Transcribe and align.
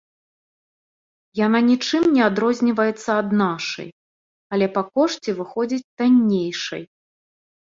Яна 1.45 1.59
нічым 1.71 2.03
не 2.15 2.23
адрозніваецца 2.29 3.09
ад 3.21 3.29
нашай, 3.43 3.89
але 4.57 4.65
па 4.79 4.85
кошце 4.93 5.31
выходзіць 5.41 5.83
таннейшай. 5.97 6.83